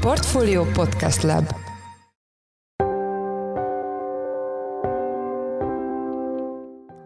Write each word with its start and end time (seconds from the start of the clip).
Portfolio 0.00 0.64
Podcast 0.64 1.22
Lab 1.22 1.54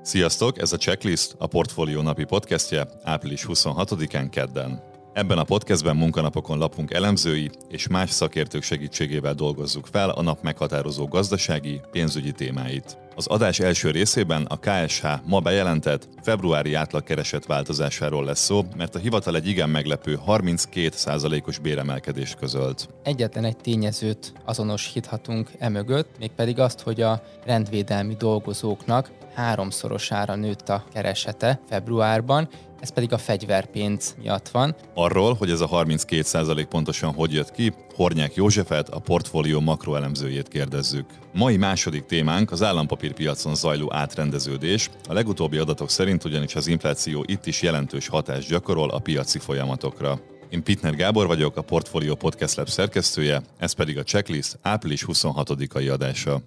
Sziasztok, 0.02 0.58
ez 0.58 0.72
a 0.72 0.76
Checklist, 0.76 1.34
a 1.38 1.46
Portfolio 1.46 2.02
napi 2.02 2.24
podcastje 2.24 2.88
április 3.02 3.44
26-án 3.48 4.28
kedden. 4.30 4.82
Ebben 5.14 5.38
a 5.38 5.44
podcastben 5.44 5.96
munkanapokon 5.96 6.58
lapunk 6.58 6.92
elemzői 6.92 7.50
és 7.68 7.88
más 7.88 8.10
szakértők 8.10 8.62
segítségével 8.62 9.34
dolgozzuk 9.34 9.86
fel 9.86 10.10
a 10.10 10.22
nap 10.22 10.42
meghatározó 10.42 11.06
gazdasági, 11.06 11.80
pénzügyi 11.90 12.32
témáit. 12.32 12.98
Az 13.16 13.26
adás 13.26 13.60
első 13.60 13.90
részében 13.90 14.44
a 14.44 14.58
KSH 14.58 15.06
ma 15.26 15.40
bejelentett 15.40 16.08
februári 16.22 16.74
átlagkereset 16.74 17.46
változásáról 17.46 18.24
lesz 18.24 18.44
szó, 18.44 18.62
mert 18.76 18.94
a 18.94 18.98
hivatal 18.98 19.36
egy 19.36 19.48
igen 19.48 19.68
meglepő 19.68 20.20
32%-os 20.26 21.58
béremelkedést 21.58 22.36
közölt. 22.36 22.88
Egyetlen 23.02 23.44
egy 23.44 23.56
tényezőt 23.56 24.32
azonosíthatunk 24.44 25.50
emögött, 25.58 26.18
mégpedig 26.18 26.58
azt, 26.58 26.80
hogy 26.80 27.00
a 27.00 27.22
rendvédelmi 27.44 28.14
dolgozóknak 28.14 29.10
háromszorosára 29.34 30.34
nőtt 30.34 30.68
a 30.68 30.84
keresete 30.92 31.60
februárban, 31.68 32.48
ez 32.84 32.90
pedig 32.90 33.12
a 33.12 33.18
fegyverpénz 33.18 34.14
miatt 34.22 34.48
van. 34.48 34.74
Arról, 34.94 35.34
hogy 35.34 35.50
ez 35.50 35.60
a 35.60 35.68
32% 35.68 36.66
pontosan 36.68 37.12
hogy 37.12 37.32
jött 37.32 37.50
ki, 37.50 37.72
Hornyák 37.94 38.34
Józsefet, 38.34 38.88
a 38.88 38.98
portfólió 38.98 39.60
makroelemzőjét 39.60 40.48
kérdezzük. 40.48 41.06
Mai 41.32 41.56
második 41.56 42.06
témánk 42.06 42.52
az 42.52 42.62
állampapírpiacon 42.62 43.54
zajló 43.54 43.92
átrendeződés. 43.92 44.90
A 45.08 45.12
legutóbbi 45.12 45.56
adatok 45.56 45.90
szerint 45.90 46.24
ugyanis 46.24 46.54
az 46.54 46.66
infláció 46.66 47.24
itt 47.26 47.46
is 47.46 47.62
jelentős 47.62 48.08
hatást 48.08 48.48
gyakorol 48.48 48.90
a 48.90 48.98
piaci 48.98 49.38
folyamatokra. 49.38 50.20
Én 50.48 50.62
Pitner 50.62 50.94
Gábor 50.94 51.26
vagyok, 51.26 51.56
a 51.56 51.62
Portfolio 51.62 52.14
Podcast 52.14 52.56
Lab 52.56 52.68
szerkesztője, 52.68 53.42
ez 53.58 53.72
pedig 53.72 53.98
a 53.98 54.02
Checklist 54.02 54.58
április 54.62 55.04
26-ai 55.08 55.92
adása. 55.92 56.40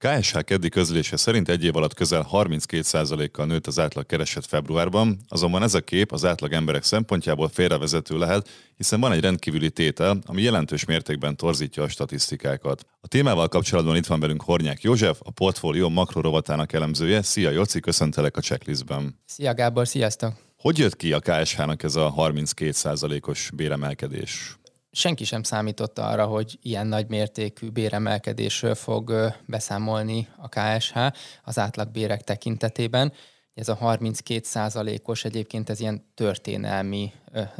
KSH 0.00 0.38
keddi 0.40 0.68
közlése 0.68 1.16
szerint 1.16 1.48
egy 1.48 1.64
év 1.64 1.76
alatt 1.76 1.94
közel 1.94 2.28
32%-kal 2.32 3.46
nőtt 3.46 3.66
az 3.66 3.78
átlag 3.78 4.06
kereset 4.06 4.46
februárban, 4.46 5.18
azonban 5.28 5.62
ez 5.62 5.74
a 5.74 5.80
kép 5.80 6.12
az 6.12 6.24
átlag 6.24 6.52
emberek 6.52 6.82
szempontjából 6.82 7.48
félrevezető 7.48 8.18
lehet, 8.18 8.48
hiszen 8.76 9.00
van 9.00 9.12
egy 9.12 9.20
rendkívüli 9.20 9.70
tétel, 9.70 10.18
ami 10.26 10.42
jelentős 10.42 10.84
mértékben 10.84 11.36
torzítja 11.36 11.82
a 11.82 11.88
statisztikákat. 11.88 12.86
A 13.00 13.08
témával 13.08 13.48
kapcsolatban 13.48 13.96
itt 13.96 14.06
van 14.06 14.20
velünk 14.20 14.42
Hornyák 14.42 14.82
József, 14.82 15.20
a 15.22 15.30
portfólió 15.30 15.88
makrorovatának 15.88 16.72
elemzője. 16.72 17.22
Szia 17.22 17.50
Joci, 17.50 17.80
köszöntelek 17.80 18.36
a 18.36 18.40
checklistben. 18.40 19.18
Szia 19.26 19.54
Gábor, 19.54 19.88
sziasztok! 19.88 20.32
Hogy 20.56 20.78
jött 20.78 20.96
ki 20.96 21.12
a 21.12 21.20
KSH-nak 21.20 21.82
ez 21.82 21.96
a 21.96 22.14
32%-os 22.16 23.50
béremelkedés? 23.54 24.59
Senki 24.92 25.24
sem 25.24 25.42
számította 25.42 26.06
arra, 26.06 26.26
hogy 26.26 26.58
ilyen 26.62 26.86
nagy 26.86 27.08
mértékű 27.08 27.68
béremelkedésről 27.68 28.74
fog 28.74 29.34
beszámolni 29.46 30.28
a 30.36 30.48
KSH 30.48 30.96
az 31.44 31.58
átlagbérek 31.58 32.22
tekintetében. 32.22 33.12
Ez 33.54 33.68
a 33.68 33.74
32 33.74 34.40
százalékos 34.44 35.24
egyébként 35.24 35.70
ez 35.70 35.80
ilyen 35.80 36.04
történelmi 36.14 37.12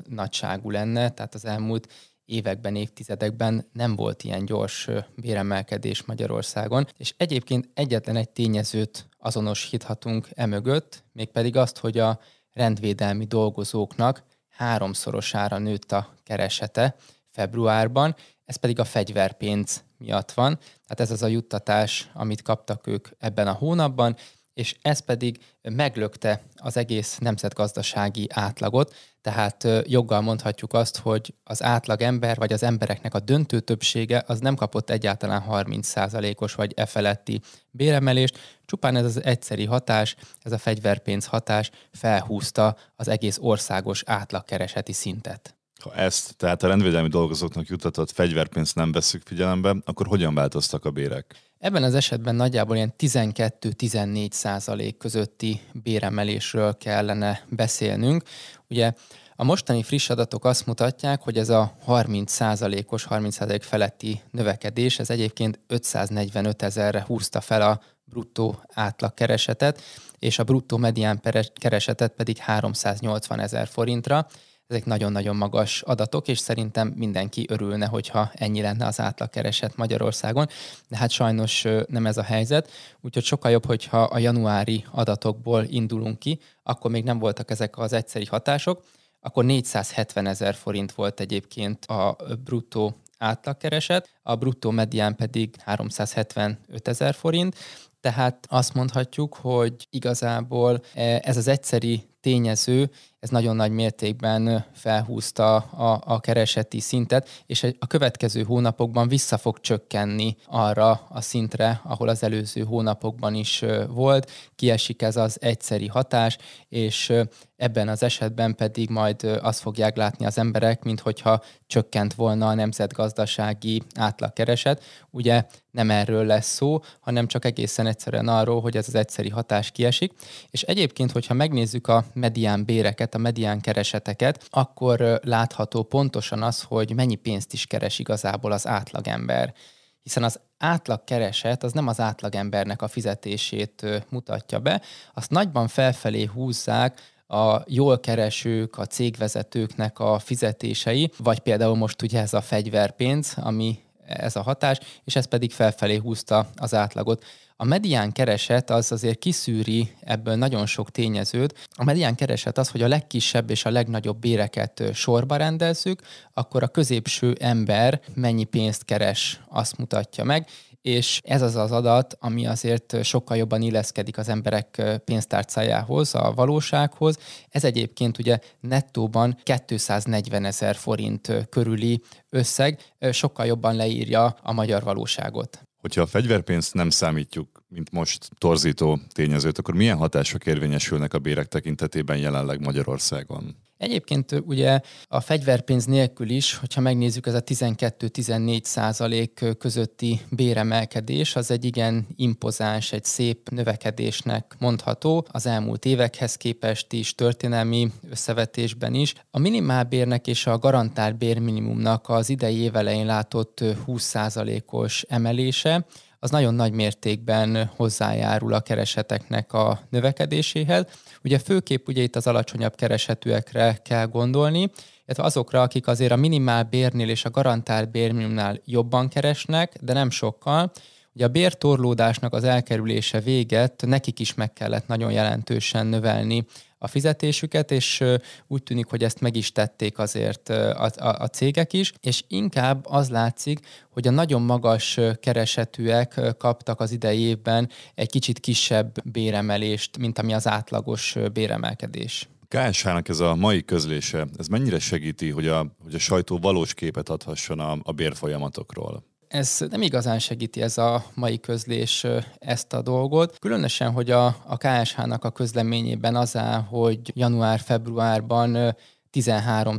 nagyságú 0.08 0.70
lenne, 0.70 1.10
tehát 1.10 1.34
az 1.34 1.44
elmúlt 1.44 1.92
években, 2.24 2.76
évtizedekben 2.76 3.68
nem 3.72 3.96
volt 3.96 4.22
ilyen 4.22 4.44
gyors 4.44 4.88
béremelkedés 5.14 6.02
Magyarországon, 6.04 6.86
és 6.96 7.14
egyébként 7.16 7.68
egyetlen 7.74 8.16
egy 8.16 8.30
tényezőt 8.30 9.08
azonosíthatunk 9.18 10.28
emögött, 10.34 11.04
mégpedig 11.12 11.56
azt, 11.56 11.78
hogy 11.78 11.98
a 11.98 12.20
rendvédelmi 12.52 13.24
dolgozóknak 13.24 14.24
háromszorosára 14.48 15.58
nőtt 15.58 15.92
a 15.92 16.14
keresete, 16.22 16.96
februárban, 17.30 18.16
ez 18.44 18.56
pedig 18.56 18.78
a 18.78 18.84
fegyverpénz 18.84 19.84
miatt 19.98 20.32
van. 20.32 20.58
Tehát 20.58 21.00
ez 21.00 21.10
az 21.10 21.22
a 21.22 21.26
juttatás, 21.26 22.10
amit 22.14 22.42
kaptak 22.42 22.86
ők 22.86 23.08
ebben 23.18 23.46
a 23.46 23.52
hónapban, 23.52 24.16
és 24.54 24.76
ez 24.82 24.98
pedig 24.98 25.38
meglökte 25.62 26.42
az 26.54 26.76
egész 26.76 27.18
nemzetgazdasági 27.18 28.26
átlagot, 28.32 28.94
tehát 29.20 29.68
joggal 29.86 30.20
mondhatjuk 30.20 30.72
azt, 30.72 30.98
hogy 30.98 31.34
az 31.44 31.62
átlag 31.62 32.02
ember, 32.02 32.36
vagy 32.36 32.52
az 32.52 32.62
embereknek 32.62 33.14
a 33.14 33.20
döntő 33.20 33.60
többsége 33.60 34.24
az 34.26 34.40
nem 34.40 34.54
kapott 34.54 34.90
egyáltalán 34.90 35.44
30%-os 35.48 36.54
vagy 36.54 36.72
e 36.76 36.86
feletti 36.86 37.40
béremelést, 37.70 38.38
csupán 38.64 38.96
ez 38.96 39.04
az 39.04 39.24
egyszeri 39.24 39.64
hatás, 39.64 40.16
ez 40.42 40.52
a 40.52 40.58
fegyverpénz 40.58 41.26
hatás 41.26 41.70
felhúzta 41.92 42.76
az 42.96 43.08
egész 43.08 43.38
országos 43.40 44.02
átlagkereseti 44.06 44.92
szintet. 44.92 45.59
Ha 45.82 45.94
ezt, 45.94 46.36
tehát 46.36 46.62
a 46.62 46.66
rendvédelmi 46.66 47.08
dolgozóknak 47.08 47.68
jutatott 47.68 48.10
fegyverpénzt 48.10 48.74
nem 48.74 48.92
veszük 48.92 49.22
figyelembe, 49.24 49.76
akkor 49.84 50.06
hogyan 50.06 50.34
változtak 50.34 50.84
a 50.84 50.90
bérek? 50.90 51.34
Ebben 51.58 51.82
az 51.82 51.94
esetben 51.94 52.34
nagyjából 52.34 52.76
ilyen 52.76 52.94
12-14 52.98 54.30
százalék 54.30 54.96
közötti 54.96 55.60
béremelésről 55.72 56.76
kellene 56.76 57.44
beszélnünk. 57.48 58.22
Ugye 58.68 58.92
a 59.36 59.44
mostani 59.44 59.82
friss 59.82 60.10
adatok 60.10 60.44
azt 60.44 60.66
mutatják, 60.66 61.22
hogy 61.22 61.36
ez 61.36 61.48
a 61.48 61.76
30 61.84 62.32
százalékos, 62.32 63.04
30 63.04 63.34
százalék 63.34 63.62
feletti 63.62 64.20
növekedés, 64.30 64.98
ez 64.98 65.10
egyébként 65.10 65.60
545 65.66 66.62
ezerre 66.62 67.04
húzta 67.06 67.40
fel 67.40 67.62
a 67.62 67.80
bruttó 68.04 68.62
átlagkeresetet, 68.74 69.82
és 70.18 70.38
a 70.38 70.44
bruttó 70.44 70.76
medián 70.76 71.20
keresetet 71.54 72.12
pedig 72.12 72.36
380 72.36 73.40
ezer 73.40 73.68
forintra. 73.68 74.26
Ezek 74.70 74.84
nagyon-nagyon 74.84 75.36
magas 75.36 75.82
adatok, 75.82 76.28
és 76.28 76.38
szerintem 76.38 76.92
mindenki 76.96 77.46
örülne, 77.48 77.86
hogyha 77.86 78.30
ennyi 78.34 78.60
lenne 78.60 78.86
az 78.86 79.00
átlagkereset 79.00 79.76
Magyarországon, 79.76 80.46
de 80.88 80.96
hát 80.96 81.10
sajnos 81.10 81.66
nem 81.86 82.06
ez 82.06 82.16
a 82.16 82.22
helyzet, 82.22 82.70
úgyhogy 83.00 83.24
sokkal 83.24 83.50
jobb, 83.50 83.66
hogyha 83.66 84.02
a 84.02 84.18
januári 84.18 84.84
adatokból 84.90 85.64
indulunk 85.68 86.18
ki, 86.18 86.40
akkor 86.62 86.90
még 86.90 87.04
nem 87.04 87.18
voltak 87.18 87.50
ezek 87.50 87.78
az 87.78 87.92
egyszeri 87.92 88.26
hatások, 88.26 88.84
akkor 89.20 89.44
470 89.44 90.26
ezer 90.26 90.54
forint 90.54 90.92
volt 90.92 91.20
egyébként 91.20 91.84
a 91.84 92.16
bruttó 92.44 92.96
átlagkereset, 93.18 94.08
a 94.22 94.34
bruttó 94.34 94.70
medián 94.70 95.16
pedig 95.16 95.54
375 95.64 96.88
ezer 96.88 97.14
forint, 97.14 97.56
tehát 98.00 98.46
azt 98.48 98.74
mondhatjuk, 98.74 99.34
hogy 99.34 99.86
igazából 99.90 100.80
ez 101.20 101.36
az 101.36 101.48
egyszeri 101.48 102.08
tényező, 102.20 102.90
ez 103.20 103.28
nagyon 103.28 103.56
nagy 103.56 103.70
mértékben 103.70 104.64
felhúzta 104.72 105.56
a, 105.56 106.02
a 106.04 106.20
kereseti 106.20 106.80
szintet, 106.80 107.28
és 107.46 107.66
a 107.78 107.86
következő 107.86 108.42
hónapokban 108.42 109.08
vissza 109.08 109.38
fog 109.38 109.60
csökkenni 109.60 110.36
arra 110.46 111.06
a 111.08 111.20
szintre, 111.20 111.80
ahol 111.84 112.08
az 112.08 112.22
előző 112.22 112.64
hónapokban 112.64 113.34
is 113.34 113.64
volt. 113.88 114.30
Kiesik 114.56 115.02
ez 115.02 115.16
az 115.16 115.36
egyszeri 115.40 115.86
hatás, 115.86 116.38
és 116.68 117.12
ebben 117.56 117.88
az 117.88 118.02
esetben 118.02 118.54
pedig 118.54 118.90
majd 118.90 119.38
azt 119.42 119.60
fogják 119.60 119.96
látni 119.96 120.26
az 120.26 120.38
emberek, 120.38 120.82
mint 120.82 121.00
hogyha 121.00 121.42
csökkent 121.66 122.14
volna 122.14 122.48
a 122.48 122.54
nemzetgazdasági 122.54 123.82
átlagkereset. 123.94 124.82
Ugye 125.10 125.44
nem 125.70 125.90
erről 125.90 126.24
lesz 126.24 126.52
szó, 126.52 126.80
hanem 127.00 127.26
csak 127.26 127.44
egészen 127.44 127.86
egyszerűen 127.86 128.28
arról, 128.28 128.60
hogy 128.60 128.76
ez 128.76 128.88
az 128.88 128.94
egyszeri 128.94 129.28
hatás 129.28 129.70
kiesik. 129.70 130.12
És 130.50 130.62
egyébként, 130.62 131.12
hogyha 131.12 131.34
megnézzük 131.34 131.88
a 131.88 132.04
medián 132.14 132.64
béreket, 132.64 133.09
a 133.14 133.18
medián 133.18 133.60
kereseteket, 133.60 134.46
akkor 134.50 135.20
látható 135.22 135.82
pontosan 135.82 136.42
az, 136.42 136.62
hogy 136.62 136.94
mennyi 136.94 137.14
pénzt 137.14 137.52
is 137.52 137.66
keres 137.66 137.98
igazából 137.98 138.52
az 138.52 138.66
átlagember. 138.66 139.54
Hiszen 140.02 140.22
az 140.22 140.40
átlag 140.58 141.04
kereset 141.04 141.62
az 141.62 141.72
nem 141.72 141.88
az 141.88 142.00
átlagembernek 142.00 142.82
a 142.82 142.88
fizetését 142.88 144.04
mutatja 144.08 144.58
be, 144.58 144.82
azt 145.14 145.30
nagyban 145.30 145.68
felfelé 145.68 146.24
húzzák 146.24 147.00
a 147.26 147.62
jól 147.66 148.00
keresők, 148.00 148.78
a 148.78 148.86
cégvezetőknek 148.86 149.98
a 149.98 150.18
fizetései, 150.18 151.10
vagy 151.16 151.38
például 151.38 151.76
most 151.76 152.02
ugye 152.02 152.20
ez 152.20 152.34
a 152.34 152.40
fegyverpénz, 152.40 153.32
ami 153.36 153.78
ez 154.10 154.36
a 154.36 154.42
hatás, 154.42 154.78
és 155.04 155.16
ez 155.16 155.26
pedig 155.26 155.52
felfelé 155.52 155.96
húzta 155.96 156.50
az 156.56 156.74
átlagot. 156.74 157.24
A 157.56 157.64
medián 157.64 158.12
kereset 158.12 158.70
az 158.70 158.92
azért 158.92 159.18
kiszűri 159.18 159.92
ebből 160.00 160.34
nagyon 160.34 160.66
sok 160.66 160.90
tényezőt. 160.90 161.68
A 161.74 161.84
medián 161.84 162.14
kereset 162.14 162.58
az, 162.58 162.68
hogy 162.68 162.82
a 162.82 162.88
legkisebb 162.88 163.50
és 163.50 163.64
a 163.64 163.70
legnagyobb 163.70 164.18
béreket 164.18 164.82
sorba 164.92 165.36
rendezzük, 165.36 166.00
akkor 166.34 166.62
a 166.62 166.68
középső 166.68 167.36
ember 167.40 168.00
mennyi 168.14 168.44
pénzt 168.44 168.84
keres, 168.84 169.40
azt 169.48 169.76
mutatja 169.76 170.24
meg, 170.24 170.48
és 170.82 171.20
ez 171.24 171.42
az 171.42 171.56
az 171.56 171.72
adat, 171.72 172.16
ami 172.20 172.46
azért 172.46 173.04
sokkal 173.04 173.36
jobban 173.36 173.62
illeszkedik 173.62 174.18
az 174.18 174.28
emberek 174.28 174.82
pénztárcájához, 175.04 176.14
a 176.14 176.32
valósághoz. 176.34 177.18
Ez 177.48 177.64
egyébként 177.64 178.18
ugye 178.18 178.38
nettóban 178.60 179.36
240 179.42 180.44
ezer 180.44 180.76
forint 180.76 181.48
körüli 181.48 182.02
összeg, 182.28 182.80
sokkal 183.10 183.46
jobban 183.46 183.76
leírja 183.76 184.36
a 184.42 184.52
magyar 184.52 184.82
valóságot. 184.82 185.62
Hogyha 185.80 186.02
a 186.02 186.06
fegyverpénzt 186.06 186.74
nem 186.74 186.90
számítjuk 186.90 187.64
mint 187.68 187.90
most 187.90 188.28
torzító 188.38 188.98
tényezőt, 189.12 189.58
akkor 189.58 189.74
milyen 189.74 189.96
hatások 189.96 190.46
érvényesülnek 190.46 191.14
a 191.14 191.18
bérek 191.18 191.46
tekintetében 191.46 192.16
jelenleg 192.16 192.60
Magyarországon? 192.60 193.56
Egyébként 193.80 194.32
ugye 194.46 194.80
a 195.08 195.20
fegyverpénz 195.20 195.84
nélkül 195.84 196.30
is, 196.30 196.54
hogyha 196.54 196.80
megnézzük, 196.80 197.26
ez 197.26 197.34
a 197.34 197.42
12-14 197.42 198.62
százalék 198.62 199.44
közötti 199.58 200.20
béremelkedés, 200.30 201.36
az 201.36 201.50
egy 201.50 201.64
igen 201.64 202.06
impozáns, 202.16 202.92
egy 202.92 203.04
szép 203.04 203.48
növekedésnek 203.48 204.56
mondható 204.58 205.26
az 205.30 205.46
elmúlt 205.46 205.84
évekhez 205.84 206.36
képest 206.36 206.92
is, 206.92 207.14
történelmi 207.14 207.92
összevetésben 208.10 208.94
is. 208.94 209.14
A 209.30 209.38
minimálbérnek 209.38 210.26
és 210.26 210.46
a 210.46 210.58
garantált 210.58 211.18
bérminimumnak 211.18 212.08
az 212.08 212.28
idei 212.28 212.56
évelején 212.56 213.06
látott 213.06 213.64
20 213.84 214.02
százalékos 214.02 215.02
emelése, 215.08 215.86
az 216.22 216.30
nagyon 216.30 216.54
nagy 216.54 216.72
mértékben 216.72 217.70
hozzájárul 217.76 218.52
a 218.52 218.60
kereseteknek 218.60 219.52
a 219.52 219.80
növekedéséhez. 219.90 220.86
Ugye 221.24 221.38
főképp 221.38 221.88
ugye 221.88 222.02
itt 222.02 222.16
az 222.16 222.26
alacsonyabb 222.26 222.74
keresetűekre 222.74 223.78
kell 223.84 224.06
gondolni, 224.06 224.70
illetve 225.04 225.22
azokra, 225.24 225.62
akik 225.62 225.86
azért 225.86 226.12
a 226.12 226.16
minimál 226.16 226.62
bérnél 226.62 227.08
és 227.08 227.24
a 227.24 227.30
garantált 227.30 227.90
bérminimumnál 227.90 228.60
jobban 228.64 229.08
keresnek, 229.08 229.76
de 229.80 229.92
nem 229.92 230.10
sokkal, 230.10 230.70
Ugye 231.14 231.24
a 231.24 231.28
bértorlódásnak 231.28 232.32
az 232.34 232.44
elkerülése 232.44 233.20
véget 233.20 233.82
nekik 233.86 234.18
is 234.18 234.34
meg 234.34 234.52
kellett 234.52 234.86
nagyon 234.86 235.12
jelentősen 235.12 235.86
növelni 235.86 236.44
a 236.78 236.88
fizetésüket, 236.88 237.70
és 237.70 238.04
úgy 238.46 238.62
tűnik, 238.62 238.86
hogy 238.86 239.04
ezt 239.04 239.20
meg 239.20 239.36
is 239.36 239.52
tették 239.52 239.98
azért 239.98 240.48
a, 240.48 240.90
a, 240.96 241.16
a 241.18 241.26
cégek 241.26 241.72
is, 241.72 241.92
és 242.00 242.24
inkább 242.28 242.86
az 242.88 243.08
látszik, 243.08 243.58
hogy 243.90 244.06
a 244.08 244.10
nagyon 244.10 244.42
magas 244.42 244.98
keresetűek 245.20 246.20
kaptak 246.38 246.80
az 246.80 246.92
idei 246.92 247.20
évben 247.20 247.68
egy 247.94 248.10
kicsit 248.10 248.38
kisebb 248.38 248.94
béremelést, 249.04 249.98
mint 249.98 250.18
ami 250.18 250.34
az 250.34 250.46
átlagos 250.46 251.16
béremelkedés. 251.32 252.28
KSH-nak 252.48 253.08
ez 253.08 253.20
a 253.20 253.34
mai 253.34 253.64
közlése, 253.64 254.26
ez 254.38 254.46
mennyire 254.46 254.78
segíti, 254.78 255.30
hogy 255.30 255.46
a, 255.46 255.74
hogy 255.82 255.94
a 255.94 255.98
sajtó 255.98 256.38
valós 256.38 256.74
képet 256.74 257.08
adhasson 257.08 257.60
a, 257.60 257.78
a 257.82 257.92
bérfolyamatokról? 257.92 259.09
Ez 259.30 259.58
nem 259.70 259.82
igazán 259.82 260.18
segíti 260.18 260.62
ez 260.62 260.78
a 260.78 261.04
mai 261.14 261.40
közlés 261.40 262.06
ezt 262.38 262.72
a 262.72 262.82
dolgot. 262.82 263.38
Különösen, 263.38 263.90
hogy 263.92 264.10
a, 264.10 264.26
a 264.26 264.56
KSH-nak 264.56 265.24
a 265.24 265.30
közleményében 265.30 266.16
az 266.16 266.36
áll, 266.36 266.60
hogy 266.60 267.12
január-februárban 267.14 268.76
13 269.10 269.76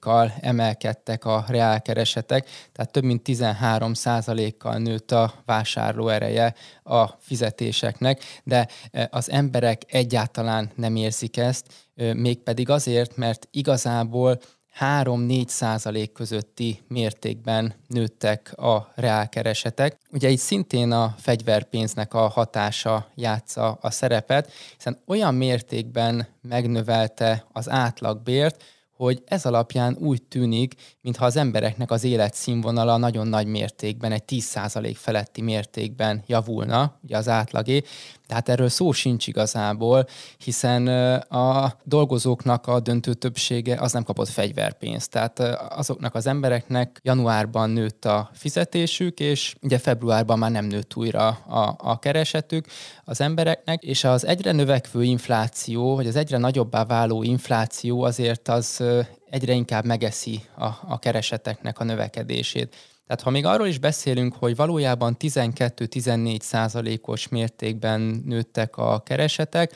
kal 0.00 0.32
emelkedtek 0.40 1.24
a 1.24 1.44
reálkeresetek, 1.48 2.48
tehát 2.72 2.92
több 2.92 3.04
mint 3.04 3.22
13 3.22 3.92
kal 4.58 4.78
nőtt 4.78 5.12
a 5.12 5.34
vásárló 5.44 6.08
ereje 6.08 6.54
a 6.82 7.06
fizetéseknek, 7.06 8.22
de 8.44 8.68
az 9.10 9.30
emberek 9.30 9.82
egyáltalán 9.88 10.70
nem 10.74 10.96
érzik 10.96 11.36
ezt, 11.36 11.66
mégpedig 11.94 12.70
azért, 12.70 13.16
mert 13.16 13.48
igazából 13.50 14.38
3-4 14.80 15.46
százalék 15.46 16.12
közötti 16.12 16.82
mértékben 16.88 17.74
nőttek 17.86 18.52
a 18.58 18.92
reálkeresetek. 18.94 19.98
Ugye 20.12 20.28
itt 20.28 20.38
szintén 20.38 20.92
a 20.92 21.14
fegyverpénznek 21.18 22.14
a 22.14 22.28
hatása 22.28 23.06
játsza 23.14 23.78
a 23.80 23.90
szerepet, 23.90 24.52
hiszen 24.76 24.98
olyan 25.06 25.34
mértékben 25.34 26.26
megnövelte 26.42 27.44
az 27.52 27.70
átlagbért, 27.70 28.62
hogy 28.96 29.22
ez 29.26 29.46
alapján 29.46 29.96
úgy 30.00 30.22
tűnik, 30.22 30.74
mintha 31.00 31.24
az 31.24 31.36
embereknek 31.36 31.90
az 31.90 32.04
életszínvonala 32.04 32.96
nagyon 32.96 33.26
nagy 33.26 33.46
mértékben, 33.46 34.12
egy 34.12 34.22
10% 34.26 34.94
feletti 34.96 35.42
mértékben 35.42 36.22
javulna, 36.26 36.98
ugye 37.02 37.16
az 37.16 37.28
átlagé, 37.28 37.82
tehát 38.26 38.48
erről 38.48 38.68
szó 38.68 38.92
sincs 38.92 39.26
igazából, 39.26 40.06
hiszen 40.38 40.86
a 41.18 41.76
dolgozóknak 41.84 42.66
a 42.66 42.80
döntő 42.80 43.14
többsége 43.14 43.80
az 43.80 43.92
nem 43.92 44.02
kapott 44.02 44.28
fegyverpénzt. 44.28 45.10
Tehát 45.10 45.38
azoknak 45.68 46.14
az 46.14 46.26
embereknek 46.26 47.00
januárban 47.02 47.70
nőtt 47.70 48.04
a 48.04 48.30
fizetésük, 48.32 49.20
és 49.20 49.54
ugye 49.62 49.78
februárban 49.78 50.38
már 50.38 50.50
nem 50.50 50.64
nőtt 50.64 50.96
újra 50.96 51.26
a, 51.28 51.74
a 51.78 51.98
keresetük 51.98 52.66
az 53.04 53.20
embereknek, 53.20 53.82
és 53.82 54.04
az 54.04 54.26
egyre 54.26 54.52
növekvő 54.52 55.02
infláció, 55.02 55.94
vagy 55.94 56.06
az 56.06 56.16
egyre 56.16 56.38
nagyobbá 56.38 56.84
váló 56.84 57.22
infláció 57.22 58.02
azért 58.02 58.48
az 58.48 58.83
egyre 59.30 59.52
inkább 59.52 59.84
megeszi 59.84 60.40
a, 60.56 60.64
a 60.64 60.98
kereseteknek 60.98 61.78
a 61.78 61.84
növekedését. 61.84 62.76
Tehát 63.06 63.22
ha 63.22 63.30
még 63.30 63.44
arról 63.44 63.66
is 63.66 63.78
beszélünk, 63.78 64.34
hogy 64.34 64.56
valójában 64.56 65.16
12-14 65.18 66.40
százalékos 66.40 67.28
mértékben 67.28 68.00
nőttek 68.26 68.76
a 68.76 69.00
keresetek, 69.00 69.72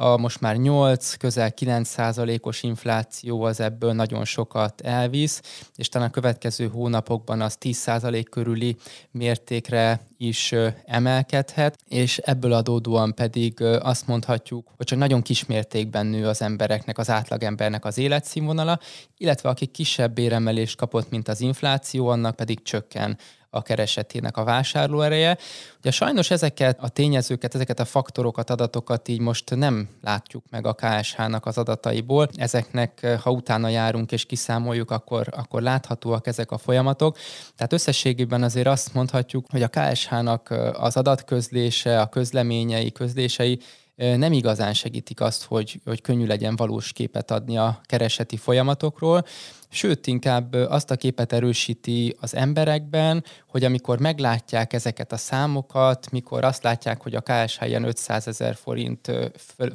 a 0.00 0.16
most 0.16 0.40
már 0.40 0.56
8, 0.56 1.14
közel 1.14 1.52
9 1.52 1.88
százalékos 1.88 2.62
infláció 2.62 3.42
az 3.42 3.60
ebből 3.60 3.92
nagyon 3.92 4.24
sokat 4.24 4.80
elvisz, 4.80 5.42
és 5.76 5.88
talán 5.88 6.08
a 6.08 6.10
következő 6.10 6.68
hónapokban 6.68 7.40
az 7.40 7.56
10 7.56 7.76
százalék 7.76 8.28
körüli 8.28 8.76
mértékre 9.10 10.00
is 10.16 10.54
emelkedhet, 10.84 11.78
és 11.88 12.18
ebből 12.18 12.52
adódóan 12.52 13.14
pedig 13.14 13.62
azt 13.62 14.06
mondhatjuk, 14.06 14.68
hogy 14.76 14.86
csak 14.86 14.98
nagyon 14.98 15.22
kis 15.22 15.46
mértékben 15.46 16.06
nő 16.06 16.26
az 16.26 16.42
embereknek, 16.42 16.98
az 16.98 17.10
átlagembernek 17.10 17.84
az 17.84 17.98
életszínvonala, 17.98 18.78
illetve 19.16 19.48
aki 19.48 19.66
kisebb 19.66 20.14
béremelést 20.14 20.76
kapott, 20.76 21.10
mint 21.10 21.28
az 21.28 21.40
infláció, 21.40 22.08
annak 22.08 22.36
pedig 22.36 22.62
csökken 22.62 23.18
a 23.50 23.62
keresetének 23.62 24.36
a 24.36 24.44
vásárlóereje. 24.44 25.38
Ugye 25.78 25.90
sajnos 25.90 26.30
ezeket 26.30 26.78
a 26.80 26.88
tényezőket, 26.88 27.54
ezeket 27.54 27.80
a 27.80 27.84
faktorokat, 27.84 28.50
adatokat 28.50 29.08
így 29.08 29.20
most 29.20 29.54
nem 29.54 29.88
látjuk 30.02 30.44
meg 30.50 30.66
a 30.66 30.74
KSH-nak 30.74 31.46
az 31.46 31.58
adataiból. 31.58 32.28
Ezeknek, 32.34 33.06
ha 33.22 33.30
utána 33.30 33.68
járunk 33.68 34.12
és 34.12 34.24
kiszámoljuk, 34.24 34.90
akkor, 34.90 35.26
akkor 35.30 35.62
láthatóak 35.62 36.26
ezek 36.26 36.50
a 36.50 36.58
folyamatok. 36.58 37.16
Tehát 37.56 37.72
összességében 37.72 38.42
azért 38.42 38.66
azt 38.66 38.94
mondhatjuk, 38.94 39.46
hogy 39.50 39.62
a 39.62 39.68
KSH-nak 39.68 40.50
az 40.72 40.96
adatközlése, 40.96 42.00
a 42.00 42.08
közleményei, 42.08 42.92
közlései 42.92 43.60
nem 44.00 44.32
igazán 44.32 44.74
segítik 44.74 45.20
azt, 45.20 45.44
hogy, 45.44 45.80
hogy 45.84 46.00
könnyű 46.00 46.26
legyen 46.26 46.56
valós 46.56 46.92
képet 46.92 47.30
adni 47.30 47.58
a 47.58 47.80
kereseti 47.82 48.36
folyamatokról, 48.36 49.24
sőt, 49.68 50.06
inkább 50.06 50.52
azt 50.52 50.90
a 50.90 50.96
képet 50.96 51.32
erősíti 51.32 52.16
az 52.20 52.34
emberekben, 52.34 53.24
hogy 53.50 53.64
amikor 53.64 53.98
meglátják 53.98 54.72
ezeket 54.72 55.12
a 55.12 55.16
számokat, 55.16 56.10
mikor 56.10 56.44
azt 56.44 56.62
látják, 56.62 57.02
hogy 57.02 57.14
a 57.14 57.20
KSH 57.20 57.66
ilyen 57.66 57.84
500 57.84 58.28
ezer 58.28 58.54
forint 58.54 59.10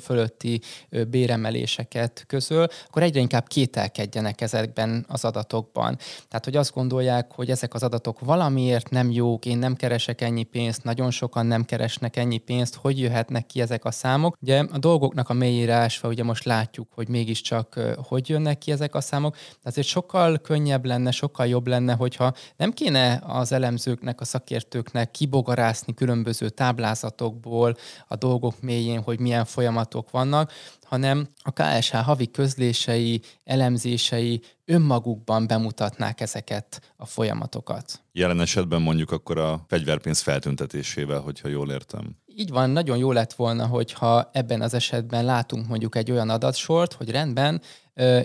fölötti 0.02 0.62
béremeléseket 1.08 2.24
közöl, 2.28 2.68
akkor 2.88 3.04
egyre 3.04 3.20
inkább 3.20 3.48
kételkedjenek 3.48 4.42
ezekben 4.42 5.06
az 5.08 5.26
adatokban. 5.26 5.98
Tehát, 6.28 6.46
hogy 6.46 6.56
azt 6.56 6.74
gondolják, 6.74 7.32
hogy 7.32 7.50
ezek 7.50 7.74
az 7.74 7.84
adatok 7.84 8.20
valamiért 8.20 8.90
nem 8.90 9.12
jók, 9.12 9.46
én 9.46 9.58
nem 9.58 9.76
keresek 9.76 10.22
ennyi 10.22 10.44
pénzt, 10.44 10.84
nagyon 10.84 11.12
sokan 11.12 11.46
nem 11.46 11.66
keresnek 11.66 12.16
ennyi 12.16 12.38
pénzt, 12.38 12.76
hogy 12.76 13.00
jöhetnek 13.00 13.46
ki 13.46 13.62
ezek 13.62 13.86
a 13.86 13.92
számok. 13.92 14.38
Ugye 14.42 14.64
a 14.72 14.78
dolgoknak 14.78 15.30
a 15.30 15.34
mélyírásva, 15.34 16.08
ugye 16.08 16.24
most 16.24 16.44
látjuk, 16.44 16.88
hogy 16.94 17.08
mégiscsak 17.08 17.80
hogy 18.08 18.30
jönnek 18.30 18.58
ki 18.58 18.72
ezek 18.72 18.96
a 18.96 19.02
számok, 19.02 19.34
tehát 19.34 19.60
azért 19.64 19.88
sokkal 19.88 20.38
könnyebb 20.38 20.86
lenne, 20.86 21.12
sokkal 21.12 21.48
jobb 21.48 21.68
lenne, 21.68 21.94
hogyha 21.94 22.34
nem 22.58 22.72
kéne 22.72 23.22
az 23.28 23.52
elemzőknek, 23.66 24.22
a 24.22 24.26
szakértőknek 24.26 25.12
kibogarászni 25.12 25.94
különböző 25.94 26.50
táblázatokból 26.50 27.76
a 28.08 28.16
dolgok 28.16 28.62
mélyén, 28.62 29.02
hogy 29.02 29.20
milyen 29.20 29.46
folyamatok 29.46 30.12
vannak, 30.12 30.52
hanem 30.84 31.28
a 31.44 31.52
KSH 31.52 31.94
havi 31.96 32.32
közlései, 32.32 33.22
elemzései 33.44 34.42
önmagukban 34.66 35.48
bemutatnák 35.48 36.22
ezeket 36.22 36.94
a 36.98 37.06
folyamatokat. 37.06 38.02
Jelen 38.12 38.42
esetben 38.42 38.82
mondjuk 38.82 39.12
akkor 39.12 39.38
a 39.38 39.66
fegyverpénz 39.68 40.20
feltüntetésével, 40.20 41.20
hogyha 41.20 41.48
jól 41.48 41.72
értem. 41.72 42.16
Így 42.26 42.50
van, 42.50 42.70
nagyon 42.70 42.98
jó 42.98 43.12
lett 43.12 43.34
volna, 43.34 43.66
hogyha 43.66 44.30
ebben 44.34 44.62
az 44.62 44.74
esetben 44.74 45.26
látunk 45.26 45.68
mondjuk 45.68 45.96
egy 45.96 46.12
olyan 46.12 46.30
adatsort, 46.30 46.94
hogy 46.94 47.10
rendben, 47.10 47.62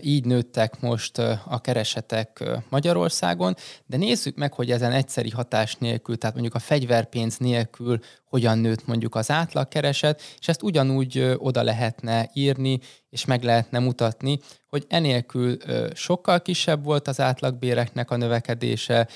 így 0.03 0.25
nőttek 0.25 0.81
most 0.81 1.19
a 1.45 1.61
keresetek 1.63 2.45
Magyarországon, 2.69 3.57
de 3.87 3.97
nézzük 3.97 4.37
meg, 4.37 4.53
hogy 4.53 4.71
ezen 4.71 4.93
egyszeri 4.93 5.31
hatás 5.31 5.77
nélkül, 5.77 6.19
tehát 6.19 6.35
mondjuk 6.35 6.55
a 6.55 6.59
fegyverpénz 6.59 7.37
nélkül 7.37 7.99
hogyan 8.25 8.59
nőtt 8.59 8.87
mondjuk 8.87 9.15
az 9.15 9.31
átlagkereset, 9.31 10.23
és 10.39 10.49
ezt 10.49 10.63
ugyanúgy 10.63 11.35
oda 11.37 11.63
lehetne 11.63 12.31
írni, 12.33 12.81
és 13.11 13.25
meg 13.25 13.43
lehetne 13.43 13.79
mutatni, 13.79 14.39
hogy 14.67 14.85
enélkül 14.89 15.57
sokkal 15.95 16.43
kisebb 16.43 16.85
volt 16.85 17.09
az 17.09 17.21
átlagbéreknek 17.21 18.11
a 18.11 18.17
növekedése, 18.17 19.09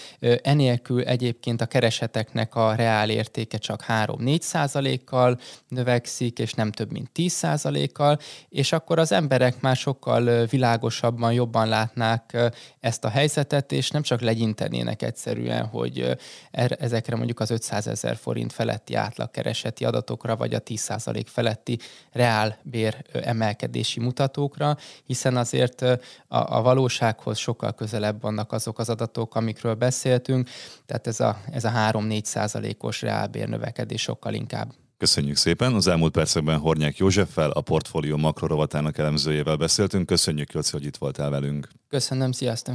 enélkül 0.42 1.02
egyébként 1.02 1.60
a 1.60 1.66
kereseteknek 1.66 2.54
a 2.54 2.74
reál 2.74 3.10
értéke 3.10 3.58
csak 3.58 3.84
3-4 3.88 4.40
százalékkal 4.40 5.38
növekszik, 5.68 6.38
és 6.38 6.52
nem 6.52 6.72
több 6.72 6.90
mint 6.90 7.10
10 7.10 7.32
százalékkal, 7.32 8.18
és 8.48 8.72
akkor 8.72 8.98
az 8.98 9.12
emberek 9.12 9.60
már 9.60 9.76
sokkal 9.76 10.43
világosabban, 10.50 11.32
jobban 11.32 11.68
látnák 11.68 12.36
ezt 12.80 13.04
a 13.04 13.08
helyzetet, 13.08 13.72
és 13.72 13.90
nem 13.90 14.02
csak 14.02 14.20
legyintenének 14.20 15.02
egyszerűen, 15.02 15.66
hogy 15.66 16.16
er, 16.50 16.76
ezekre 16.80 17.16
mondjuk 17.16 17.40
az 17.40 17.50
500 17.50 17.86
ezer 17.86 18.16
forint 18.16 18.52
feletti 18.52 18.94
átlagkereseti 18.94 19.84
adatokra, 19.84 20.36
vagy 20.36 20.54
a 20.54 20.60
10% 20.60 21.24
feletti 21.26 21.78
reál 22.12 22.58
bér 22.62 23.04
emelkedési 23.12 24.00
mutatókra, 24.00 24.76
hiszen 25.04 25.36
azért 25.36 25.82
a, 25.82 25.98
a 26.28 26.62
valósághoz 26.62 27.38
sokkal 27.38 27.72
közelebb 27.72 28.20
vannak 28.20 28.52
azok 28.52 28.78
az 28.78 28.88
adatok, 28.88 29.34
amikről 29.34 29.74
beszéltünk, 29.74 30.48
tehát 30.86 31.06
ez 31.06 31.20
a, 31.20 31.40
ez 31.50 31.64
a 31.64 31.70
3-4 31.70 32.24
százalékos 32.24 33.02
reálbér 33.02 33.48
növekedés 33.48 34.02
sokkal 34.02 34.34
inkább 34.34 34.72
Köszönjük 34.98 35.36
szépen. 35.36 35.74
Az 35.74 35.86
elmúlt 35.86 36.12
percekben 36.12 36.58
Hornyák 36.58 36.96
Józseffel, 36.96 37.50
a 37.50 37.60
portfólió 37.60 38.16
makrorovatának 38.16 38.98
elemzőjével 38.98 39.56
beszéltünk. 39.56 40.06
Köszönjük, 40.06 40.52
Jóci, 40.52 40.72
hogy 40.72 40.84
itt 40.84 40.96
voltál 40.96 41.30
velünk. 41.30 41.68
Köszönöm, 41.88 42.32
sziasztok! 42.32 42.74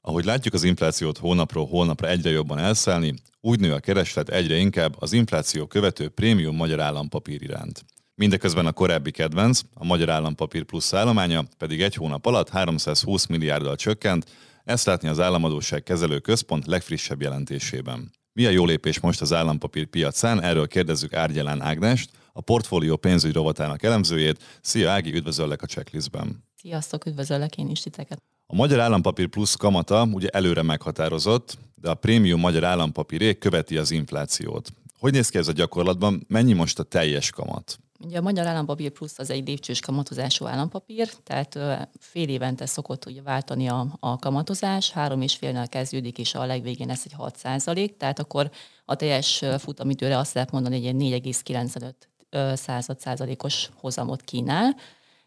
Ahogy 0.00 0.24
látjuk 0.24 0.54
az 0.54 0.64
inflációt 0.64 1.18
hónapról 1.18 1.66
hónapra 1.66 2.08
egyre 2.08 2.30
jobban 2.30 2.58
elszállni, 2.58 3.14
úgy 3.40 3.60
nő 3.60 3.72
a 3.72 3.80
kereslet 3.80 4.28
egyre 4.28 4.56
inkább 4.56 4.94
az 4.98 5.12
infláció 5.12 5.66
követő 5.66 6.08
prémium 6.08 6.56
magyar 6.56 6.80
állampapír 6.80 7.42
iránt. 7.42 7.84
Mindeközben 8.14 8.66
a 8.66 8.72
korábbi 8.72 9.10
kedvenc, 9.10 9.60
a 9.74 9.84
Magyar 9.84 10.08
Állampapír 10.08 10.62
plusz 10.62 10.92
állománya 10.92 11.44
pedig 11.58 11.82
egy 11.82 11.94
hónap 11.94 12.26
alatt 12.26 12.48
320 12.48 13.26
milliárddal 13.26 13.76
csökkent, 13.76 14.30
ezt 14.68 14.86
látni 14.86 15.08
az 15.08 15.20
Államadóság 15.20 15.82
Kezelő 15.82 16.18
Központ 16.18 16.66
legfrissebb 16.66 17.22
jelentésében. 17.22 18.12
Mi 18.32 18.46
a 18.46 18.50
jó 18.50 18.64
lépés 18.64 19.00
most 19.00 19.20
az 19.20 19.32
állampapír 19.32 19.86
piacán? 19.86 20.42
Erről 20.42 20.66
kérdezzük 20.66 21.14
Árgyelán 21.14 21.60
Ágnest, 21.60 22.10
a 22.32 22.40
portfólió 22.40 22.96
pénzügy 22.96 23.32
rovatának 23.32 23.82
elemzőjét. 23.82 24.42
Szia 24.60 24.90
Ági, 24.90 25.14
üdvözöllek 25.14 25.62
a 25.62 25.66
checklistben. 25.66 26.44
Sziasztok, 26.56 27.06
üdvözöllek 27.06 27.56
én 27.56 27.70
is 27.70 27.80
titeket. 27.80 28.22
A 28.46 28.54
Magyar 28.54 28.80
Állampapír 28.80 29.26
Plusz 29.26 29.54
kamata 29.54 30.08
ugye 30.12 30.28
előre 30.28 30.62
meghatározott, 30.62 31.58
de 31.74 31.90
a 31.90 31.94
prémium 31.94 32.40
magyar 32.40 32.64
állampapíré 32.64 33.38
követi 33.38 33.76
az 33.76 33.90
inflációt. 33.90 34.72
Hogy 34.98 35.12
néz 35.12 35.28
ki 35.28 35.38
ez 35.38 35.48
a 35.48 35.52
gyakorlatban? 35.52 36.24
Mennyi 36.28 36.52
most 36.52 36.78
a 36.78 36.82
teljes 36.82 37.30
kamat? 37.30 37.78
Ugye 38.04 38.18
a 38.18 38.22
Magyar 38.22 38.46
Állampapír 38.46 38.90
Plusz 38.90 39.18
az 39.18 39.30
egy 39.30 39.46
lépcsős 39.46 39.80
kamatozású 39.80 40.46
állampapír, 40.46 41.08
tehát 41.22 41.58
fél 41.98 42.28
évente 42.28 42.66
szokott 42.66 43.06
ugye 43.06 43.22
váltani 43.22 43.68
a, 43.68 43.86
a 44.00 44.18
kamatozás, 44.18 44.90
három 44.90 45.20
és 45.20 45.34
félnel 45.34 45.68
kezdődik, 45.68 46.18
és 46.18 46.34
a 46.34 46.46
legvégén 46.46 46.86
lesz 46.86 47.04
egy 47.04 47.12
6 47.12 47.36
százalék, 47.36 47.96
tehát 47.96 48.18
akkor 48.18 48.50
a 48.84 48.94
teljes 48.94 49.44
futamidőre 49.58 50.18
azt 50.18 50.34
lehet 50.34 50.50
mondani, 50.50 50.76
hogy 50.76 51.02
egy 51.02 51.22
4,95 51.22 52.54
század 52.56 53.00
százalékos 53.00 53.68
hozamot 53.74 54.22
kínál, 54.22 54.76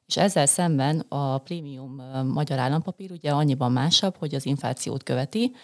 és 0.05 0.17
ezzel 0.17 0.45
szemben 0.45 0.99
a 0.99 1.37
prémium 1.37 2.01
magyar 2.23 2.59
állampapír 2.59 3.11
ugye 3.11 3.31
annyiban 3.31 3.71
másabb, 3.71 4.15
hogy 4.15 4.35
az 4.35 4.45
inflációt 4.45 5.03
követi, 5.03 5.55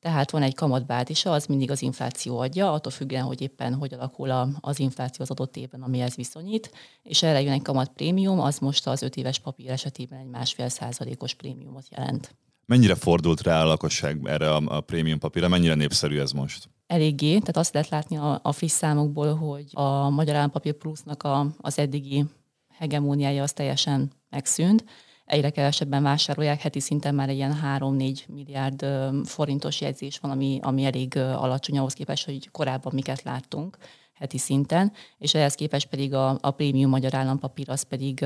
tehát 0.00 0.30
van 0.30 0.42
egy 0.42 0.54
kamatbázisa, 0.54 1.32
az 1.32 1.46
mindig 1.46 1.70
az 1.70 1.82
infláció 1.82 2.38
adja, 2.38 2.72
attól 2.72 2.92
függően, 2.92 3.22
hogy 3.24 3.40
éppen 3.40 3.74
hogy 3.74 3.94
alakul 3.94 4.56
az 4.60 4.78
infláció 4.78 5.24
az 5.24 5.30
adott 5.30 5.56
évben, 5.56 5.82
amihez 5.82 6.14
viszonyít, 6.14 6.70
és 7.02 7.22
erre 7.22 7.40
jön 7.40 7.52
egy 7.52 7.62
kamat 7.62 7.88
prémium, 7.88 8.40
az 8.40 8.58
most 8.58 8.86
az 8.86 9.02
öt 9.02 9.16
éves 9.16 9.38
papír 9.38 9.70
esetében 9.70 10.18
egy 10.18 10.28
másfél 10.28 10.68
százalékos 10.68 11.34
prémiumot 11.34 11.86
jelent. 11.90 12.36
Mennyire 12.66 12.94
fordult 12.94 13.42
rá 13.42 13.62
a 13.62 13.66
lakosság 13.66 14.20
erre 14.24 14.54
a, 14.54 14.62
a 14.64 14.80
prémium 14.80 15.18
papírra, 15.18 15.48
mennyire 15.48 15.74
népszerű 15.74 16.18
ez 16.18 16.32
most? 16.32 16.68
Eléggé, 16.86 17.30
tehát 17.30 17.56
azt 17.56 17.72
lehet 17.72 17.88
látni 17.88 18.16
a, 18.16 18.40
a 18.42 18.52
friss 18.52 18.72
számokból, 18.72 19.34
hogy 19.34 19.64
a 19.72 20.08
Magyar 20.08 20.34
Állampapír 20.34 20.72
Plusznak 20.72 21.22
a, 21.22 21.46
az 21.58 21.78
eddigi 21.78 22.24
hegemóniája 22.68 23.42
az 23.42 23.52
teljesen 23.52 24.10
megszűnt, 24.30 24.84
egyre 25.28 25.50
kevesebben 25.50 26.02
vásárolják, 26.02 26.60
heti 26.60 26.80
szinten 26.80 27.14
már 27.14 27.28
egy 27.28 27.36
ilyen 27.36 27.60
3-4 27.78 28.26
milliárd 28.26 28.86
forintos 29.24 29.80
jegyzés 29.80 30.18
van, 30.18 30.30
ami, 30.30 30.58
ami 30.62 30.84
elég 30.84 31.16
alacsony 31.16 31.78
ahhoz 31.78 31.92
képest, 31.92 32.24
hogy 32.24 32.50
korábban 32.50 32.92
miket 32.94 33.22
láttunk 33.22 33.76
heti 34.14 34.38
szinten, 34.38 34.92
és 35.18 35.34
ehhez 35.34 35.54
képest 35.54 35.88
pedig 35.88 36.14
a, 36.14 36.38
a 36.40 36.50
prémium 36.50 36.90
magyar 36.90 37.14
állampapír 37.14 37.70
az 37.70 37.82
pedig 37.82 38.24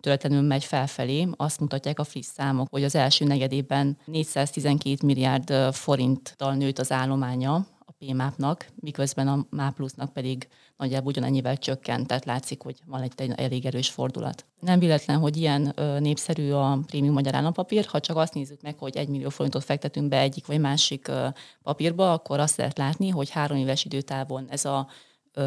töretlenül 0.00 0.40
megy 0.40 0.64
felfelé. 0.64 1.28
Azt 1.36 1.60
mutatják 1.60 1.98
a 1.98 2.04
friss 2.04 2.26
számok, 2.26 2.68
hogy 2.70 2.84
az 2.84 2.94
első 2.94 3.24
negyedében 3.24 3.98
412 4.04 5.06
milliárd 5.06 5.74
forinttal 5.74 6.54
nőtt 6.54 6.78
az 6.78 6.92
állománya 6.92 7.66
PMAP-nak, 8.06 8.66
miközben 8.74 9.28
a 9.28 9.46
MÁPLUS-nak 9.50 10.12
pedig 10.12 10.48
nagyjából 10.76 11.08
ugyanennyivel 11.08 11.56
csökkent, 11.56 12.06
tehát 12.06 12.24
látszik, 12.24 12.62
hogy 12.62 12.76
van 12.86 13.02
egy, 13.02 13.32
elég 13.36 13.66
erős 13.66 13.88
fordulat. 13.88 14.44
Nem 14.60 14.78
véletlen, 14.78 15.18
hogy 15.18 15.36
ilyen 15.36 15.74
népszerű 15.98 16.50
a 16.50 16.78
prémium 16.86 17.14
magyar 17.14 17.34
állampapír, 17.34 17.86
ha 17.86 18.00
csak 18.00 18.16
azt 18.16 18.34
nézzük 18.34 18.62
meg, 18.62 18.78
hogy 18.78 18.96
egy 18.96 19.08
millió 19.08 19.28
forintot 19.28 19.64
fektetünk 19.64 20.08
be 20.08 20.18
egyik 20.18 20.46
vagy 20.46 20.60
másik 20.60 21.10
papírba, 21.62 22.12
akkor 22.12 22.40
azt 22.40 22.56
lehet 22.56 22.78
látni, 22.78 23.08
hogy 23.08 23.30
három 23.30 23.56
éves 23.56 23.84
időtávon 23.84 24.46
ez 24.48 24.64
a 24.64 24.88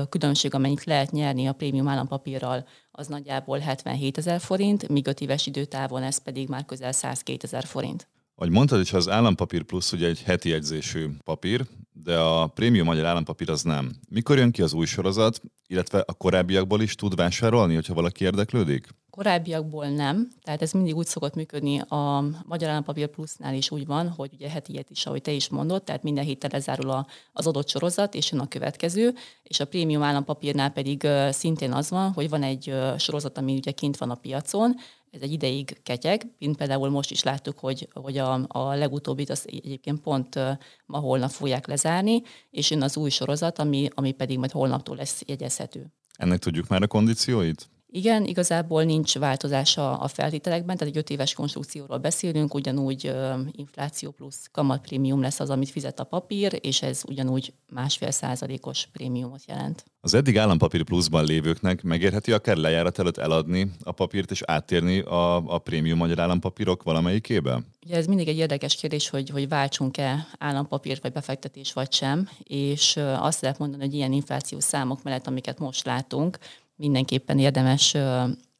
különbség, 0.09 0.53
amennyit 0.53 0.83
lehet 0.83 1.11
nyerni 1.11 1.47
a 1.47 1.53
prémium 1.53 1.87
állampapírral, 1.87 2.67
az 2.91 3.07
nagyjából 3.07 3.57
77 3.57 4.17
ezer 4.17 4.39
forint, 4.39 4.87
míg 4.87 5.07
öt 5.07 5.21
éves 5.21 5.45
időtávon 5.45 6.03
ez 6.03 6.17
pedig 6.17 6.49
már 6.49 6.65
közel 6.65 6.91
102 6.91 7.43
ezer 7.43 7.65
forint. 7.65 8.07
Ahogy 8.35 8.51
mondtad 8.51 8.79
is, 8.79 8.93
az 8.93 9.09
állampapír 9.09 9.63
plusz 9.63 9.91
ugye 9.91 10.07
egy 10.07 10.23
heti 10.23 10.49
jegyzésű 10.49 11.09
papír, 11.23 11.65
de 12.03 12.17
a 12.17 12.47
prémium 12.47 12.85
magyar 12.85 13.05
állampapír 13.05 13.49
az 13.49 13.61
nem. 13.61 13.91
Mikor 14.09 14.37
jön 14.37 14.51
ki 14.51 14.61
az 14.61 14.73
új 14.73 14.85
sorozat, 14.85 15.41
illetve 15.67 16.03
a 16.07 16.13
korábbiakból 16.13 16.81
is 16.81 16.95
tud 16.95 17.15
vásárolni, 17.15 17.73
hogyha 17.73 17.93
valaki 17.93 18.23
érdeklődik? 18.23 18.87
Korábbiakból 19.09 19.87
nem, 19.87 20.27
tehát 20.43 20.61
ez 20.61 20.71
mindig 20.71 20.95
úgy 20.95 21.05
szokott 21.05 21.35
működni 21.35 21.79
a 21.79 22.23
Magyar 22.45 22.69
Állampapír 22.69 23.07
Plusznál 23.07 23.53
is 23.53 23.71
úgy 23.71 23.85
van, 23.85 24.09
hogy 24.09 24.29
ugye 24.33 24.49
heti 24.49 24.71
ilyet 24.71 24.89
is, 24.89 25.05
ahogy 25.05 25.21
te 25.21 25.31
is 25.31 25.49
mondod, 25.49 25.83
tehát 25.83 26.03
minden 26.03 26.23
héten 26.23 26.49
lezárul 26.53 26.89
a, 26.89 27.07
az 27.33 27.47
adott 27.47 27.69
sorozat, 27.69 28.13
és 28.13 28.31
jön 28.31 28.41
a 28.41 28.47
következő, 28.47 29.13
és 29.43 29.59
a 29.59 29.65
prémium 29.65 30.03
állampapírnál 30.03 30.69
pedig 30.69 31.07
szintén 31.29 31.71
az 31.71 31.89
van, 31.89 32.11
hogy 32.11 32.29
van 32.29 32.43
egy 32.43 32.73
sorozat, 32.97 33.37
ami 33.37 33.53
ugye 33.53 33.71
kint 33.71 33.97
van 33.97 34.09
a 34.09 34.15
piacon, 34.15 34.75
ez 35.13 35.21
egy 35.21 35.31
ideig 35.31 35.79
ketyeg, 35.83 36.21
mint 36.39 36.57
például 36.57 36.89
most 36.89 37.11
is 37.11 37.23
láttuk, 37.23 37.59
hogy, 37.59 37.87
hogy 37.93 38.17
a, 38.17 38.45
a 38.47 38.75
legutóbbit 38.75 39.29
az 39.29 39.45
egyébként 39.47 40.01
pont 40.01 40.39
ma 40.85 40.97
holnap 40.97 41.29
fogják 41.29 41.67
lezárni, 41.67 42.21
és 42.49 42.71
jön 42.71 42.81
az 42.81 42.97
új 42.97 43.09
sorozat, 43.09 43.59
ami, 43.59 43.87
ami 43.93 44.11
pedig 44.11 44.37
majd 44.37 44.51
holnaptól 44.51 44.95
lesz 44.95 45.21
jegyezhető. 45.25 45.93
Ennek 46.15 46.39
tudjuk 46.39 46.67
már 46.67 46.81
a 46.81 46.87
kondícióit? 46.87 47.69
Igen, 47.95 48.25
igazából 48.25 48.83
nincs 48.83 49.17
változása 49.17 49.97
a 49.97 50.07
feltételekben, 50.07 50.77
tehát 50.77 50.93
egy 50.93 50.99
öt 50.99 51.09
éves 51.09 51.33
konstrukcióról 51.33 51.97
beszélünk, 51.97 52.53
ugyanúgy 52.53 53.15
infláció 53.51 54.11
plusz 54.11 54.47
kamatprémium 54.51 55.21
lesz 55.21 55.39
az, 55.39 55.49
amit 55.49 55.69
fizet 55.69 55.99
a 55.99 56.03
papír, 56.03 56.59
és 56.61 56.81
ez 56.81 57.01
ugyanúgy 57.07 57.53
másfél 57.73 58.11
százalékos 58.11 58.87
prémiumot 58.93 59.41
jelent. 59.47 59.85
Az 60.01 60.13
eddig 60.13 60.37
állampapír 60.37 60.83
pluszban 60.83 61.25
lévőknek 61.25 61.83
megérheti 61.83 62.31
akár 62.31 62.55
lejárat 62.55 62.99
előtt 62.99 63.17
eladni 63.17 63.71
a 63.83 63.91
papírt 63.91 64.31
és 64.31 64.41
áttérni 64.45 64.99
a, 64.99 65.35
a 65.35 65.57
prémium 65.57 65.97
magyar 65.97 66.19
állampapírok 66.19 66.83
valamelyikébe? 66.83 67.61
Ugye 67.85 67.95
ez 67.95 68.05
mindig 68.05 68.27
egy 68.27 68.37
érdekes 68.37 68.75
kérdés, 68.75 69.09
hogy, 69.09 69.29
hogy 69.29 69.47
váltsunk-e 69.47 70.27
állampapírt 70.37 71.01
vagy 71.01 71.11
befektetés 71.11 71.73
vagy 71.73 71.93
sem, 71.93 72.29
és 72.43 72.99
azt 73.19 73.41
lehet 73.41 73.57
mondani, 73.57 73.83
hogy 73.83 73.93
ilyen 73.93 74.11
inflációs 74.11 74.63
számok 74.63 75.03
mellett, 75.03 75.27
amiket 75.27 75.59
most 75.59 75.85
látunk, 75.85 76.37
mindenképpen 76.75 77.39
érdemes 77.39 77.95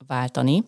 váltani. 0.07 0.63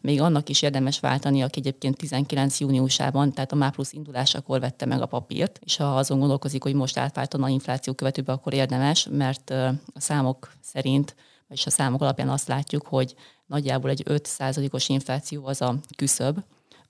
Még 0.00 0.20
annak 0.20 0.48
is 0.48 0.62
érdemes 0.62 1.00
váltani, 1.00 1.42
aki 1.42 1.58
egyébként 1.58 1.96
19 1.96 2.60
júniusában, 2.60 3.32
tehát 3.32 3.52
a 3.52 3.56
MÁPLUSZ 3.56 3.92
indulásakor 3.92 4.60
vette 4.60 4.86
meg 4.86 5.02
a 5.02 5.06
papírt, 5.06 5.58
és 5.64 5.76
ha 5.76 5.96
azon 5.96 6.18
gondolkozik, 6.18 6.62
hogy 6.62 6.74
most 6.74 6.98
átváltana 6.98 7.48
infláció 7.48 7.92
követőbe, 7.92 8.32
akkor 8.32 8.52
érdemes, 8.54 9.08
mert 9.10 9.50
a 9.50 9.74
számok 10.00 10.52
szerint, 10.60 11.14
vagyis 11.48 11.66
a 11.66 11.70
számok 11.70 12.02
alapján 12.02 12.28
azt 12.28 12.48
látjuk, 12.48 12.86
hogy 12.86 13.14
nagyjából 13.46 13.90
egy 13.90 14.02
5%-os 14.04 14.88
infláció 14.88 15.46
az 15.46 15.62
a 15.62 15.74
küszöb, 15.96 16.38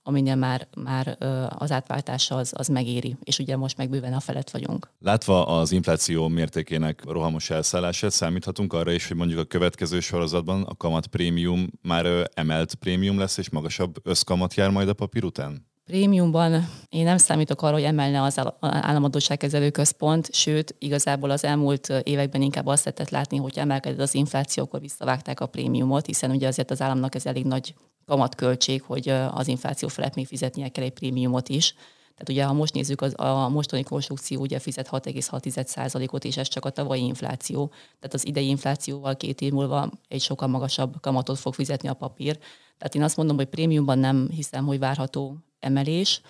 aminél 0.08 0.34
már, 0.34 0.68
már 0.76 1.16
az 1.58 1.72
átváltása 1.72 2.34
az, 2.34 2.52
az 2.56 2.68
megéri, 2.68 3.16
és 3.22 3.38
ugye 3.38 3.56
most 3.56 3.76
meg 3.76 3.90
bőven 3.90 4.12
a 4.12 4.20
felett 4.20 4.50
vagyunk. 4.50 4.90
Látva 5.00 5.46
az 5.46 5.72
infláció 5.72 6.28
mértékének 6.28 7.02
rohamos 7.04 7.50
elszállását, 7.50 8.10
számíthatunk 8.10 8.72
arra 8.72 8.92
is, 8.92 9.08
hogy 9.08 9.16
mondjuk 9.16 9.40
a 9.40 9.44
következő 9.44 10.00
sorozatban 10.00 10.62
a 10.62 10.76
kamat 10.76 11.06
prémium 11.06 11.66
már 11.82 12.30
emelt 12.34 12.74
prémium 12.74 13.18
lesz, 13.18 13.36
és 13.36 13.50
magasabb 13.50 13.96
összkamat 14.02 14.54
jár 14.54 14.70
majd 14.70 14.88
a 14.88 14.92
papír 14.92 15.24
után? 15.24 15.66
Prémiumban 15.88 16.68
én 16.88 17.04
nem 17.04 17.16
számítok 17.16 17.62
arra, 17.62 17.72
hogy 17.72 17.82
emelne 17.82 18.22
az 18.22 18.40
államadóságkezelő 18.60 19.70
központ, 19.70 20.34
sőt, 20.34 20.74
igazából 20.78 21.30
az 21.30 21.44
elmúlt 21.44 21.88
években 22.02 22.42
inkább 22.42 22.66
azt 22.66 22.84
lehetett 22.84 23.10
látni, 23.10 23.36
hogy 23.36 23.58
emelkedett 23.58 24.00
az 24.00 24.14
infláció, 24.14 24.62
akkor 24.62 24.80
visszavágták 24.80 25.40
a 25.40 25.46
prémiumot, 25.46 26.06
hiszen 26.06 26.30
ugye 26.30 26.46
azért 26.46 26.70
az 26.70 26.80
államnak 26.80 27.14
ez 27.14 27.26
elég 27.26 27.44
nagy 27.44 27.74
kamatköltség, 28.06 28.82
hogy 28.82 29.08
az 29.08 29.48
infláció 29.48 29.88
felett 29.88 30.14
még 30.14 30.26
fizetnie 30.26 30.68
kell 30.68 30.84
egy 30.84 30.92
prémiumot 30.92 31.48
is. 31.48 31.72
Tehát 32.00 32.28
ugye, 32.28 32.44
ha 32.44 32.52
most 32.52 32.74
nézzük, 32.74 33.00
az, 33.00 33.14
a 33.16 33.48
mostani 33.48 33.82
konstrukció 33.82 34.40
ugye 34.40 34.58
fizet 34.58 34.88
6,6%-ot, 34.88 36.24
és 36.24 36.36
ez 36.36 36.48
csak 36.48 36.64
a 36.64 36.70
tavalyi 36.70 37.04
infláció. 37.04 37.66
Tehát 37.66 38.14
az 38.14 38.26
idei 38.26 38.48
inflációval 38.48 39.16
két 39.16 39.40
év 39.40 39.52
múlva 39.52 39.90
egy 40.08 40.20
sokkal 40.20 40.48
magasabb 40.48 41.00
kamatot 41.00 41.38
fog 41.38 41.54
fizetni 41.54 41.88
a 41.88 41.94
papír. 41.94 42.38
Tehát 42.78 42.94
én 42.94 43.02
azt 43.02 43.16
mondom, 43.16 43.36
hogy 43.36 43.46
prémiumban 43.46 43.98
nem 43.98 44.28
hiszem, 44.30 44.66
hogy 44.66 44.78
várható 44.78 45.36
emelés. 45.60 46.20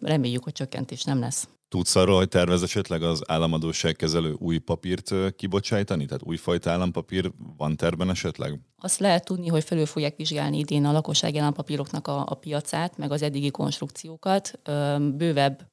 Reméljük, 0.00 0.44
hogy 0.44 0.52
csökkentés 0.52 1.04
nem 1.04 1.20
lesz. 1.20 1.48
Tudsz 1.68 1.96
arról, 1.96 2.16
hogy 2.16 2.28
tervez 2.28 2.62
esetleg 2.62 3.02
az 3.02 3.22
államadóságkezelő 3.26 4.36
új 4.38 4.58
papírt 4.58 5.12
kibocsájtani? 5.36 6.04
Tehát 6.06 6.22
újfajta 6.22 6.70
állampapír 6.70 7.32
van 7.56 7.76
terben 7.76 8.10
esetleg? 8.10 8.60
Azt 8.78 9.00
lehet 9.00 9.24
tudni, 9.24 9.48
hogy 9.48 9.64
felül 9.64 9.86
fogják 9.86 10.16
vizsgálni 10.16 10.58
idén 10.58 10.84
a 10.84 10.92
lakossági 10.92 11.38
állampapíroknak 11.38 12.06
a, 12.06 12.24
a 12.28 12.34
piacát, 12.34 12.96
meg 12.98 13.10
az 13.10 13.22
eddigi 13.22 13.50
konstrukciókat. 13.50 14.60
Bővebb 14.98 15.72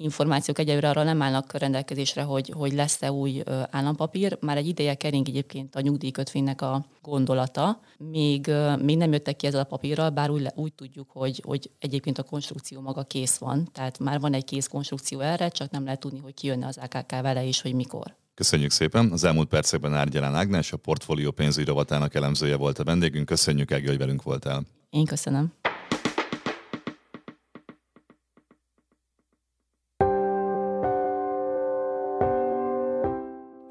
információk 0.00 0.58
egyelőre 0.58 0.88
arra 0.88 1.02
nem 1.02 1.22
állnak 1.22 1.58
rendelkezésre, 1.58 2.22
hogy, 2.22 2.52
hogy 2.56 2.72
lesz-e 2.72 3.12
új 3.12 3.42
állampapír. 3.70 4.38
Már 4.40 4.56
egy 4.56 4.68
ideje 4.68 4.94
kering 4.94 5.28
egyébként 5.28 5.74
a 5.74 5.80
nyugdíjkötvénynek 5.80 6.62
a 6.62 6.84
gondolata. 7.02 7.80
Még, 7.98 8.50
még 8.82 8.96
nem 8.96 9.12
jöttek 9.12 9.36
ki 9.36 9.46
ezzel 9.46 9.60
a 9.60 9.64
papírral, 9.64 10.10
bár 10.10 10.30
úgy, 10.30 10.48
úgy 10.54 10.72
tudjuk, 10.72 11.10
hogy, 11.10 11.42
hogy 11.46 11.70
egyébként 11.78 12.18
a 12.18 12.22
konstrukció 12.22 12.80
maga 12.80 13.02
kész 13.02 13.36
van. 13.36 13.68
Tehát 13.72 13.98
már 13.98 14.20
van 14.20 14.32
egy 14.32 14.44
kész 14.44 14.66
konstrukció 14.66 15.20
erre, 15.20 15.48
csak 15.48 15.70
nem 15.70 15.84
lehet 15.84 16.00
tudni, 16.00 16.18
hogy 16.18 16.34
ki 16.34 16.46
jönne 16.46 16.66
az 16.66 16.78
AKK 16.78 17.10
vele 17.10 17.46
és 17.46 17.60
hogy 17.60 17.74
mikor. 17.74 18.16
Köszönjük 18.34 18.70
szépen! 18.70 19.12
Az 19.12 19.24
elmúlt 19.24 19.48
percekben 19.48 19.94
Árgyalán 19.94 20.34
Ágnes, 20.34 20.72
a 20.72 20.76
portfólió 20.76 21.30
pénzügyi 21.30 21.66
rovatának 21.66 22.14
elemzője 22.14 22.56
volt 22.56 22.78
a 22.78 22.84
vendégünk. 22.84 23.26
Köszönjük, 23.26 23.72
Ági, 23.72 23.86
hogy 23.86 23.98
velünk 23.98 24.22
voltál. 24.22 24.62
Én 24.90 25.04
köszönöm. 25.04 25.52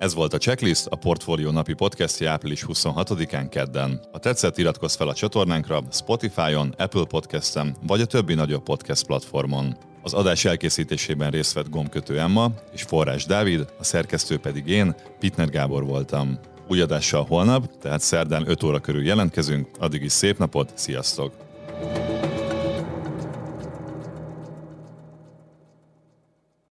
Ez 0.08 0.14
volt 0.14 0.34
a 0.34 0.38
Checklist, 0.38 0.86
a 0.86 0.96
Portfolio 0.96 1.52
napi 1.52 1.74
podcastja 1.74 2.32
április 2.32 2.66
26-án 2.68 3.48
kedden. 3.50 4.00
Ha 4.12 4.20
tetszett, 4.20 4.58
iratkozz 4.58 4.96
fel 4.96 5.08
a 5.08 5.14
csatornánkra 5.14 5.84
Spotify-on, 5.92 6.74
Apple 6.78 7.06
Podcast-en, 7.06 7.76
vagy 7.88 8.02
a 8.02 8.06
többi 8.06 8.34
nagyobb 8.34 8.64
podcast 8.64 9.06
platformon. 9.06 9.78
Az 10.04 10.14
adás 10.14 10.46
elkészítésében 10.46 11.32
részt 11.32 11.54
vett 11.54 11.70
gombkötő 11.70 12.20
Emma 12.20 12.52
és 12.74 12.82
Forrás 12.82 13.26
Dávid, 13.26 13.66
a 13.80 13.84
szerkesztő 13.84 14.38
pedig 14.38 14.68
én, 14.68 14.96
Pitner 15.20 15.50
Gábor 15.50 15.86
voltam. 15.86 16.40
Új 16.68 16.82
adással 16.82 17.26
holnap, 17.26 17.78
tehát 17.82 18.02
szerdán 18.02 18.50
5 18.50 18.64
óra 18.64 18.80
körül 18.80 19.06
jelentkezünk, 19.06 19.70
addig 19.80 20.04
is 20.04 20.12
szép 20.12 20.38
napot, 20.38 20.72
sziasztok! 20.76 21.47